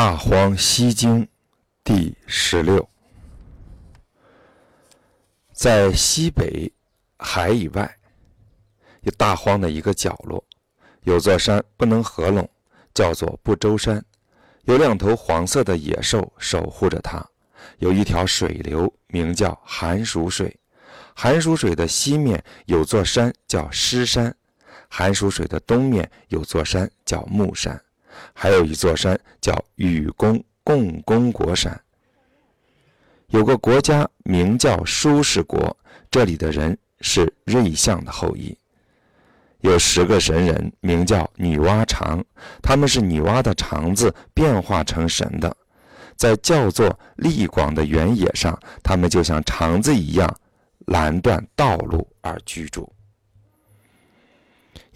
[0.00, 1.26] 大荒西经
[1.82, 2.88] 第十六，
[5.52, 6.72] 在西北
[7.16, 7.96] 海以外，
[9.00, 10.44] 有大荒的一个角落，
[11.02, 12.48] 有座山不能合拢，
[12.94, 14.00] 叫做不周山。
[14.66, 17.28] 有两头黄色的野兽守护着它。
[17.78, 20.56] 有一条水流，名叫寒暑水。
[21.12, 24.32] 寒暑水的西面有座山叫狮山，
[24.88, 27.82] 寒暑水的东面有座山叫木山。
[28.34, 31.80] 还有一座山叫禹公共工国山，
[33.28, 35.76] 有个国家名叫舒氏国，
[36.10, 38.56] 这里的人是瑞相的后裔。
[39.60, 42.24] 有十个神人，名叫女娲长，
[42.62, 45.56] 他们是女娲的肠子变化成神的，
[46.14, 50.32] 在叫做力广的原野上，他们就像肠子一样
[50.86, 52.88] 拦断道路而居住。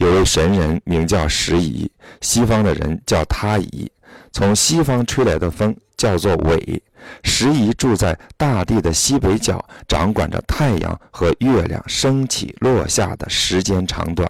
[0.02, 1.88] 有位神人名叫石仪，
[2.20, 3.88] 西方的人叫他仪。
[4.32, 6.82] 从西方吹来的风叫做尾。
[7.22, 14.28] 石仪住在大地的西北角，掌管着太阳和月亮升起落下的时间长短。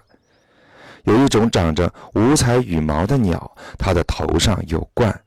[1.04, 5.18] 有一种长着五彩羽毛的鸟，它的头上有冠，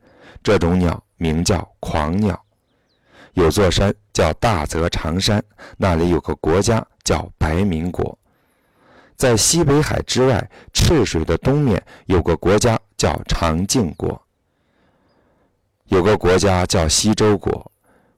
[0.43, 2.39] 这种鸟名叫狂鸟。
[3.33, 5.43] 有座山叫大泽长山，
[5.75, 8.15] 那里有个国家叫白民国。
[9.15, 14.21] 在西北海之外，赤水的东面有个国家叫长靖国，
[15.85, 17.71] 有个国家叫西周国，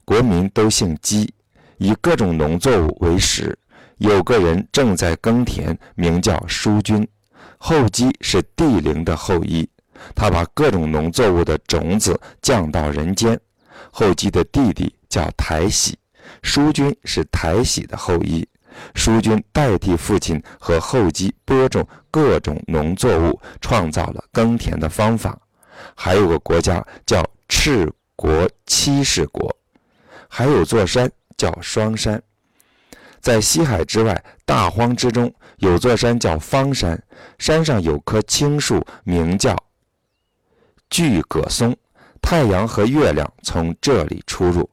[0.04, 1.32] 国民都姓姬，
[1.78, 3.58] 以各种农作物为食。
[3.98, 7.08] 有个人正在耕田，名叫叔君，
[7.58, 9.68] 后姬是帝陵的后裔，
[10.14, 13.40] 他把各种农作物的种子降到人间。
[13.92, 15.98] 后姬的弟弟叫台喜，
[16.44, 18.48] 叔君是台喜的后裔。
[18.94, 25.40] 叔君代替父亲和后继播种各种农作物，创造了耕田的方法。
[25.96, 29.56] 还有个国家叫赤国七世国，
[30.28, 32.22] 还有座山叫双山。
[33.20, 37.02] 在西海之外，大荒之中有座山叫方山，
[37.40, 39.56] 山上有棵青树，名叫
[40.90, 41.76] 巨葛松。
[42.22, 44.70] 太阳和月亮从这里出入。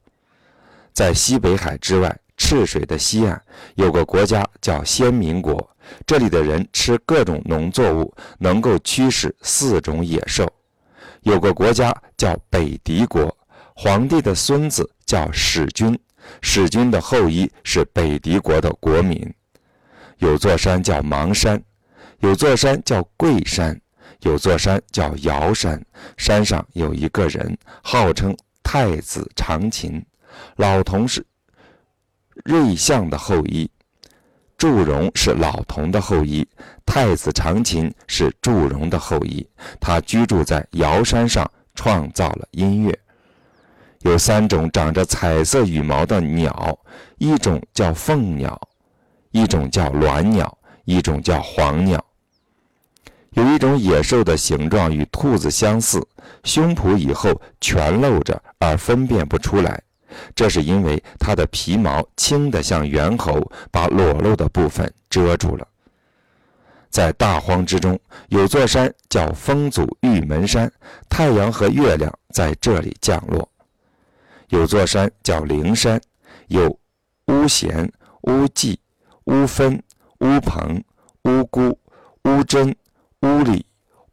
[0.92, 2.16] 在西北海之外。
[2.36, 3.40] 赤水的西岸
[3.74, 5.70] 有个国家叫先民国，
[6.06, 10.50] 这里的人吃各种农作物，能够驱使四种野兽。
[11.22, 13.34] 有个国家叫北狄国，
[13.74, 15.98] 皇帝的孙子叫史君，
[16.42, 19.32] 史君的后裔是北狄国的国民。
[20.18, 21.62] 有座山叫邙山，
[22.18, 23.80] 有座山叫桂山，
[24.20, 25.82] 有座山叫尧山，
[26.16, 30.04] 山上有一个人，号称太子长琴，
[30.56, 31.24] 老同事。
[32.44, 33.70] 瑞相的后裔，
[34.58, 36.46] 祝融是老童的后裔，
[36.84, 39.46] 太子长琴是祝融的后裔。
[39.80, 42.98] 他居住在尧山上，创造了音乐。
[44.00, 46.78] 有三种长着彩色羽毛的鸟，
[47.16, 48.60] 一种叫凤鸟，
[49.30, 52.04] 一种叫鸾鸟，一种叫黄鸟。
[53.30, 56.06] 有一种野兽的形状与兔子相似，
[56.44, 59.82] 胸脯以后全露着，而分辨不出来。
[60.34, 65.66] 这是因为它的皮毛轻得像猿猴，把裸露的部分遮住了。
[66.90, 67.98] 在大荒之中，
[68.28, 70.72] 有座山叫风祖玉门山，
[71.08, 73.48] 太阳和月亮在这里降落。
[74.50, 76.00] 有座山叫灵山，
[76.46, 76.78] 有
[77.26, 77.90] 巫贤、
[78.22, 78.78] 乌季、
[79.24, 79.82] 乌分、
[80.20, 80.84] 乌鹏、
[81.24, 81.76] 巫姑、
[82.24, 82.72] 巫真、
[83.22, 83.66] 巫里、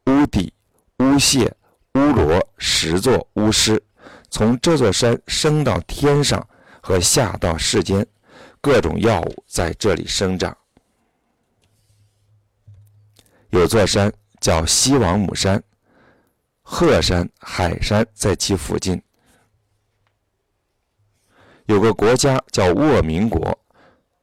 [0.07, 0.51] 巫底、
[0.97, 1.53] 巫谢、
[1.93, 3.83] 巫罗十座巫师。
[4.29, 6.47] 从这座山升到天上
[6.81, 8.05] 和下到世间，
[8.61, 10.55] 各种药物在这里生长。
[13.49, 15.61] 有座山叫西王母山，
[16.61, 19.01] 鹤山、海山在其附近。
[21.65, 23.57] 有个国家叫沃民国，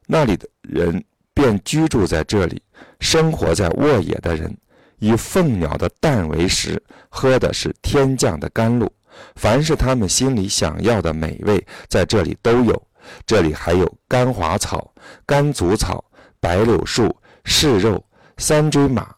[0.07, 2.63] 那里的人便居住在这里。
[3.01, 4.57] 生活在沃野的人，
[4.99, 8.91] 以凤鸟的蛋为食，喝的是天降的甘露。
[9.37, 12.83] 凡是他们心里想要的美味，在这里都有。
[13.25, 14.93] 这里还有干华草、
[15.25, 16.05] 干足草、
[16.41, 18.05] 白柳树、柿肉、
[18.37, 19.15] 三锥马、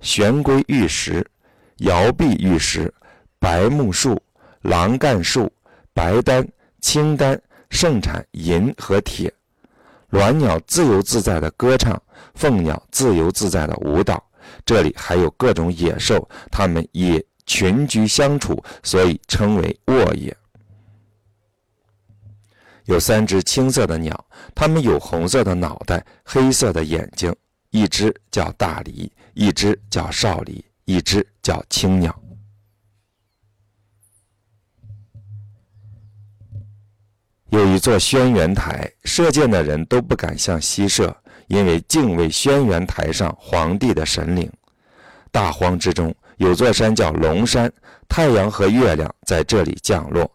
[0.00, 1.26] 玄龟玉石、
[1.78, 2.92] 摇臂玉石、
[3.38, 4.20] 白木树、
[4.62, 5.50] 狼干树、
[5.94, 6.46] 白丹、
[6.80, 9.32] 青丹，盛产银和铁。
[10.10, 12.00] 鸾鸟自由自在的歌唱，
[12.34, 14.22] 凤鸟自由自在的舞蹈。
[14.66, 17.24] 这里还有各种野兽，它们也。
[17.46, 20.34] 群居相处所以称为卧也
[22.86, 27.34] 有三只青色的鸟它们有红色的脑袋黑色的眼睛
[27.70, 32.24] 一只叫大理一只叫少理一只叫青鸟。
[37.54, 44.50] 有一座轩辕台射箭的人都不敢向西射因为敬畏轩辕台上皇帝的神灵。
[45.34, 47.72] 大荒之中有座山叫龙山，
[48.08, 50.30] 太阳和月亮在这里降落，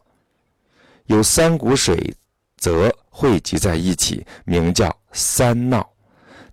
[1.05, 2.13] 有三股水
[2.57, 5.89] 泽汇集在一起，名叫三闹。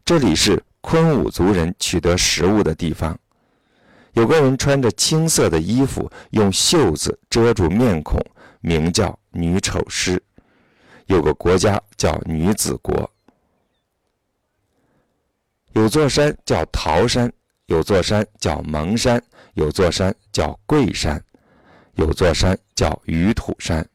[0.04, 3.19] 这里是昆武族人取得食物的地方。
[4.12, 8.25] 有个人穿着青色的衣服，用袖子遮住面孔，
[8.60, 10.22] 名叫女丑师。
[11.06, 13.10] 有个国家叫女子国。
[15.72, 17.32] 有座山叫桃山，
[17.67, 19.23] 有座山叫蒙山，
[19.55, 21.23] 有座山叫桂山，
[21.95, 23.87] 有座山叫鱼土山。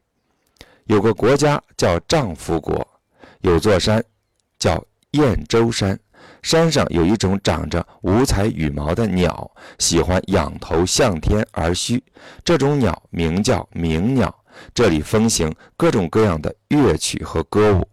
[0.84, 2.86] 有个国家叫丈夫国，
[3.40, 4.02] 有座山
[4.58, 4.82] 叫。
[5.12, 6.00] 燕州山
[6.42, 12.02] 山上有一种长着五彩羽毛的鸟，喜欢仰头向天而虚。
[12.42, 14.34] 这种鸟名叫鸣鸟。
[14.72, 17.86] 这里风行各种各样的乐曲和歌舞。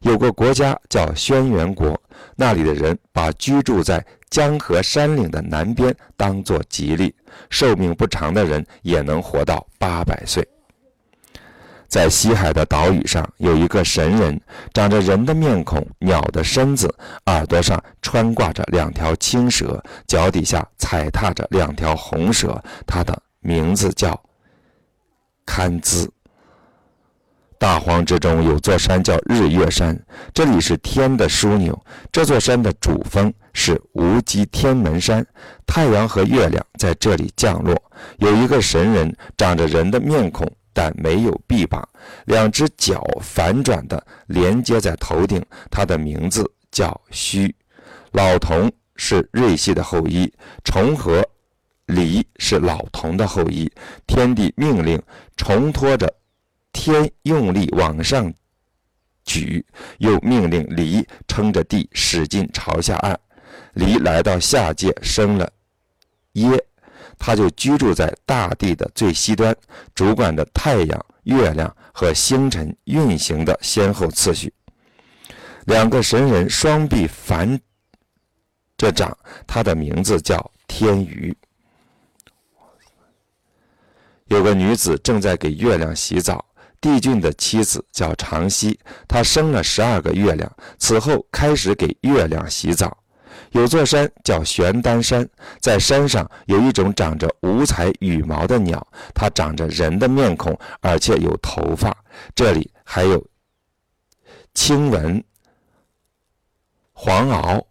[0.00, 2.00] 有个国家叫轩辕国，
[2.36, 7.14] 那里的人把居住在江河山岭的南边当作吉利，
[7.50, 10.46] 寿命不长的人也能活到八百岁。
[11.86, 14.40] 在西海的岛屿上，有一个神人，
[14.72, 16.92] 长着人的面孔、鸟的身子，
[17.26, 22.58] 耳朵上穿挂着两条青蛇，脚底下踩踏着两条红蛇。
[22.86, 24.18] 他的名字叫
[25.44, 26.10] 堪兹。
[27.62, 29.96] 大荒之中有座山叫日月山，
[30.34, 31.80] 这里是天的枢纽。
[32.10, 35.24] 这座山的主峰是无极天门山，
[35.64, 37.80] 太阳和月亮在这里降落。
[38.16, 40.44] 有一个神人，长着人的面孔。
[40.72, 41.88] 但没有臂膀，
[42.24, 45.40] 两只脚反转的连接在头顶。
[45.70, 47.54] 他的名字叫虚。
[48.10, 50.32] 老童是瑞系的后裔，
[50.64, 51.24] 重合
[51.86, 53.70] 离是老童的后裔。
[54.04, 55.00] 天帝命令
[55.36, 56.12] 重托着
[56.72, 58.32] 天用力往上
[59.24, 59.64] 举，
[59.98, 63.18] 又命令离撑着地使劲朝下按。
[63.74, 65.50] 离来到下界，生了
[66.32, 66.64] 耶。
[67.18, 69.54] 他就居住在大地的最西端，
[69.94, 74.52] 主管着太阳、月亮和星辰运行的先后次序。
[75.66, 77.60] 两个神人双臂反
[78.76, 79.16] 着掌，
[79.46, 81.36] 他的名字叫天鱼。
[84.24, 86.44] 有个女子正在给月亮洗澡，
[86.82, 92.98] 帝俊的妻子叫长息，她生了十二个月亮，此后开始给月亮洗澡。
[93.52, 95.26] 有座山叫玄丹山，
[95.60, 98.84] 在山上有一种长着五彩羽毛的鸟，
[99.14, 101.96] 它长着人的面孔，而且有头发。
[102.34, 103.24] 这里还有
[104.52, 105.22] 青纹
[106.92, 107.64] 黄螯，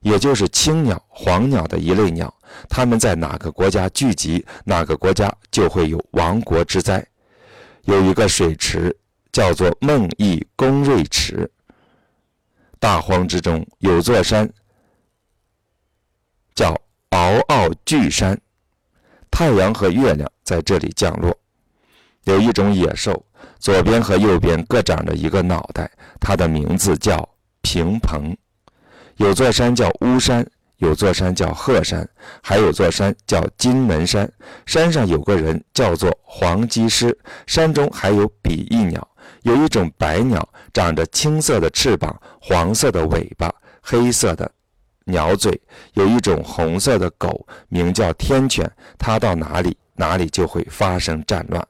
[0.00, 2.34] 也就是青鸟、黄鸟的一类鸟。
[2.68, 7.06] 它们在哪个国家聚集，哪个国家就会有亡国之灾。
[7.84, 8.96] 有一个水池
[9.32, 11.50] 叫做梦弋宫瑞池。
[12.78, 14.50] 大荒之中有座山。
[16.54, 16.72] 叫
[17.10, 18.40] 敖敖巨山，
[19.28, 21.36] 太阳和月亮在这里降落。
[22.22, 23.26] 有一种野兽，
[23.58, 25.90] 左边和右边各长着一个脑袋，
[26.20, 27.28] 它的名字叫
[27.60, 28.36] 平鹏。
[29.16, 30.48] 有座山叫巫山，
[30.78, 32.08] 有座山叫鹤山，
[32.42, 34.30] 还有座山叫金门山。
[34.66, 39.06] 山上有个人叫做黄鸡师，山中还有比翼鸟。
[39.42, 44.50] 有一种白鸟，长着青色的翅膀，黄色的尾巴，黑色的。
[45.06, 45.60] 鸟嘴
[45.92, 51.62] 有一种红色的狗，名叫天犬，它到哪里，哪里就会发生战乱。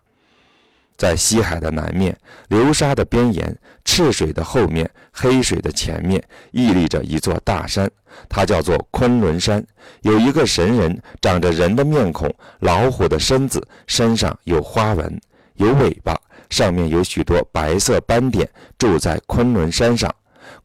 [0.97, 2.17] 在西海的南面，
[2.49, 6.23] 流沙的边沿，赤水的后面，黑水的前面，
[6.53, 7.91] 屹立着一座大山，
[8.29, 9.65] 它叫做昆仑山。
[10.03, 15.21] 有一个神人，长着人的面孔，老虎的身子，身上有花纹，
[15.55, 16.17] 有尾巴，
[16.49, 18.49] 上面有许多白色斑点，
[18.79, 20.13] 住在昆仑山上。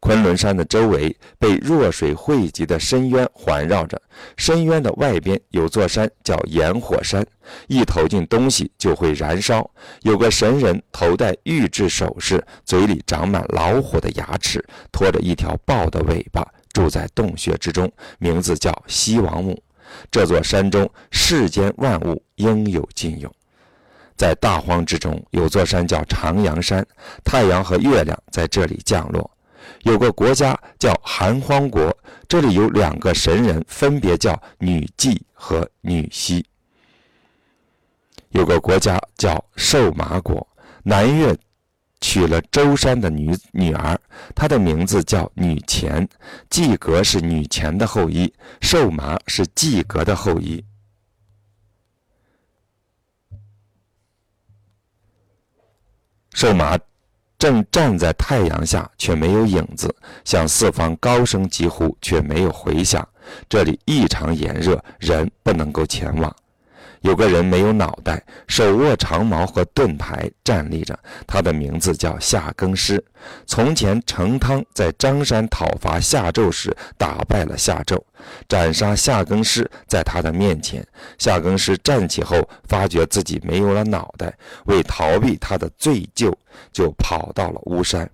[0.01, 3.99] 昆仑山的周围被弱水汇集的深渊环绕着，
[4.37, 7.25] 深渊的外边有座山叫炎火山，
[7.67, 9.69] 一投进东西就会燃烧。
[10.01, 19.61] 有个神人头戴玉制首饰，嘴里长满老虎的牙齿，拖着一条豹的尾巴，住在洞穴之中，名字叫西王母。
[20.11, 23.33] 这座山中世间万物应有尽有。
[24.15, 26.85] 在大荒之中有座山叫长阳山，
[27.23, 29.31] 太阳和月亮在这里降落。
[29.83, 31.95] 有个国家叫韩荒国，
[32.27, 36.45] 这里有两个神人，分别叫女祭和女西。
[38.29, 40.47] 有个国家叫瘦麻国，
[40.83, 41.35] 南越
[41.99, 43.99] 娶了舟山的女女儿，
[44.35, 46.07] 她的名字叫女钱。
[46.49, 48.31] 季格是女钱的后裔，
[48.61, 50.63] 瘦麻是季格的后裔。
[56.33, 56.79] 瘦麻
[57.37, 59.89] 正站在太阳下，却没有影子；
[60.23, 63.05] 向四方高声疾呼，却没有回响。
[63.49, 66.33] 这里异常炎热，人不能够前往。
[67.01, 73.03] 有个人没有脑袋，手握长矛和盾牌站立着，他的名字叫夏更师。
[73.45, 77.97] 从前成汤在张山讨伐夏纣时，打败了夏纣，
[78.47, 80.85] 斩杀夏更师在他的面前。
[81.17, 86.33] 夏更师站起后，发觉自己没有了脑袋，为逃避他的罪疚，
[86.73, 88.09] 就跑到了巫山。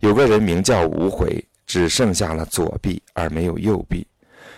[0.00, 4.06] 有个人名叫无悔，只剩下了左臂而没有右臂。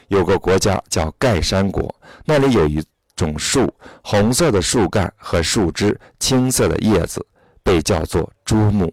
[0.09, 2.83] 有个国家叫盖山国，那里有一
[3.15, 3.73] 种树，
[4.03, 7.25] 红色的树干和树枝，青色的叶子，
[7.63, 8.93] 被叫做珠木。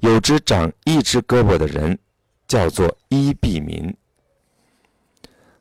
[0.00, 1.98] 有只长一只胳膊的人，
[2.46, 3.94] 叫做伊壁民。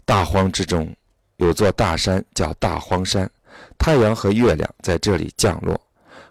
[0.03, 0.93] 大荒之中，
[1.37, 3.29] 有座大山叫大荒山，
[3.77, 5.79] 太阳和月亮在这里降落。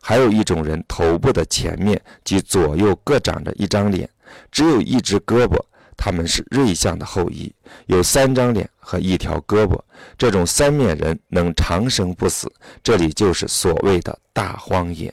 [0.02, 4.08] 还有一种人，头部的前面及左右各长着一张脸，
[4.52, 5.58] 只有一只胳膊。
[5.96, 7.52] 他们是瑞象的后裔，
[7.86, 9.78] 有三张脸和一条胳膊。
[10.16, 15.12] 这种三面人能长生不死，这里就是所谓的大荒野。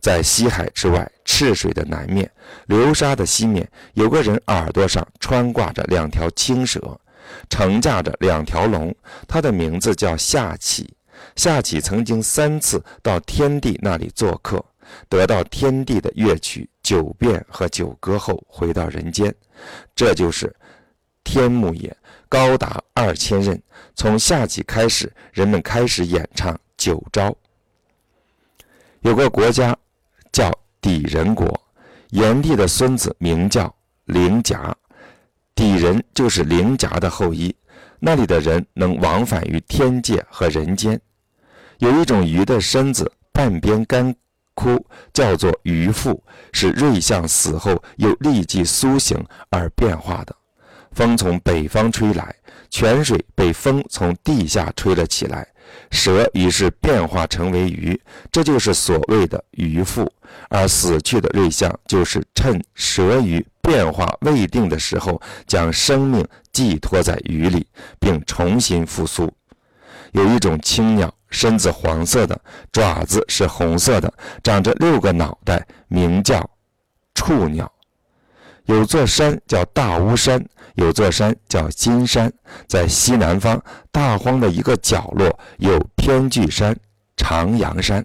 [0.00, 2.30] 在西海之外，赤水的南面，
[2.66, 6.98] 流沙的西面，有个人耳朵上穿挂着两条青蛇，
[7.48, 8.94] 乘驾着两条龙。
[9.28, 10.94] 他的名字叫夏启。
[11.36, 14.64] 夏启曾经三次到天帝那里做客。
[15.08, 19.34] 得到天地的乐曲九变和九歌后，回到人间，
[19.94, 20.54] 这就是
[21.22, 21.94] 天目也，
[22.28, 23.60] 高达二千仞。
[23.94, 27.36] 从夏季开始，人们开始演唱九招。
[29.00, 29.76] 有个国家
[30.32, 31.60] 叫底人国，
[32.10, 33.74] 炎帝的孙子名叫
[34.06, 34.74] 灵甲，
[35.54, 37.54] 底人就是灵甲的后裔。
[37.98, 40.98] 那里的人能往返于天界和人间。
[41.78, 44.14] 有一种鱼的身子半边干。
[44.60, 49.16] 哭叫做鱼腹，是瑞象死后又立即苏醒
[49.48, 50.36] 而变化的。
[50.92, 52.34] 风从北方吹来，
[52.68, 55.46] 泉水被风从地下吹了起来，
[55.90, 57.98] 蛇于是变化成为鱼，
[58.30, 60.12] 这就是所谓的鱼腹。
[60.50, 67.66] 而死去的瑞象就是趁蛇鱼变化未定的时候，将生命寄托在鱼里，
[67.98, 69.32] 并重新复苏。
[70.12, 71.14] 有一种青鸟。
[71.30, 72.38] 身子黄色的，
[72.72, 76.48] 爪子是红色的，长着六个脑袋，名叫
[77.14, 77.70] 触鸟。
[78.66, 80.44] 有座山叫大巫山，
[80.74, 82.32] 有座山叫金山，
[82.68, 83.60] 在西南方
[83.90, 86.76] 大荒的一个角落有偏巨山
[87.16, 88.04] 长阳山。